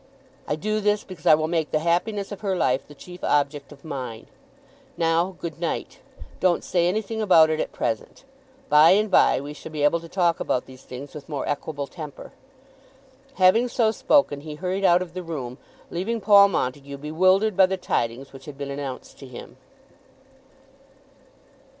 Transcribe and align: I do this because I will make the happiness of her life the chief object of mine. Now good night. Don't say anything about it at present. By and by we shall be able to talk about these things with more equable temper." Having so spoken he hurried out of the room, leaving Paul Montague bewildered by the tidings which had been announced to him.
I 0.47 0.55
do 0.55 0.79
this 0.79 1.03
because 1.03 1.27
I 1.27 1.35
will 1.35 1.47
make 1.47 1.69
the 1.69 1.77
happiness 1.77 2.31
of 2.31 2.41
her 2.41 2.55
life 2.55 2.87
the 2.87 2.95
chief 2.95 3.23
object 3.23 3.71
of 3.71 3.85
mine. 3.85 4.25
Now 4.97 5.35
good 5.39 5.59
night. 5.59 5.99
Don't 6.39 6.63
say 6.63 6.87
anything 6.87 7.21
about 7.21 7.51
it 7.51 7.59
at 7.59 7.71
present. 7.71 8.23
By 8.67 8.93
and 8.97 9.11
by 9.11 9.39
we 9.39 9.53
shall 9.53 9.71
be 9.71 9.83
able 9.83 9.99
to 9.99 10.09
talk 10.09 10.39
about 10.39 10.65
these 10.65 10.81
things 10.81 11.13
with 11.13 11.29
more 11.29 11.47
equable 11.47 11.85
temper." 11.85 12.31
Having 13.35 13.67
so 13.67 13.91
spoken 13.91 14.41
he 14.41 14.55
hurried 14.55 14.83
out 14.83 15.03
of 15.03 15.13
the 15.13 15.21
room, 15.21 15.59
leaving 15.91 16.19
Paul 16.19 16.47
Montague 16.47 16.97
bewildered 16.97 17.55
by 17.55 17.67
the 17.67 17.77
tidings 17.77 18.33
which 18.33 18.45
had 18.45 18.57
been 18.57 18.71
announced 18.71 19.19
to 19.19 19.27
him. 19.27 19.57